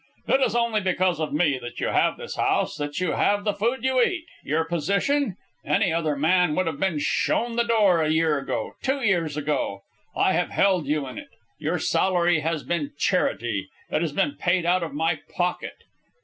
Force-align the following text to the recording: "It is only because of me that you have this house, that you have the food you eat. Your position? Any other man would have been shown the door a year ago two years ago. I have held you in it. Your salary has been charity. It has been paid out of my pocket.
"It 0.27 0.41
is 0.41 0.55
only 0.55 0.81
because 0.81 1.19
of 1.19 1.31
me 1.31 1.59
that 1.59 1.79
you 1.79 1.89
have 1.89 2.17
this 2.17 2.35
house, 2.35 2.75
that 2.77 2.99
you 2.99 3.11
have 3.11 3.43
the 3.43 3.53
food 3.53 3.83
you 3.83 4.01
eat. 4.01 4.25
Your 4.43 4.63
position? 4.65 5.37
Any 5.63 5.93
other 5.93 6.15
man 6.15 6.55
would 6.55 6.65
have 6.65 6.79
been 6.79 6.97
shown 6.97 7.55
the 7.55 7.63
door 7.63 8.01
a 8.01 8.09
year 8.09 8.39
ago 8.39 8.73
two 8.81 9.01
years 9.01 9.37
ago. 9.37 9.83
I 10.15 10.33
have 10.33 10.49
held 10.49 10.87
you 10.87 11.05
in 11.05 11.19
it. 11.19 11.29
Your 11.59 11.77
salary 11.77 12.39
has 12.39 12.63
been 12.63 12.93
charity. 12.97 13.69
It 13.91 14.01
has 14.01 14.11
been 14.11 14.37
paid 14.37 14.65
out 14.65 14.81
of 14.81 14.91
my 14.91 15.19
pocket. 15.37 15.83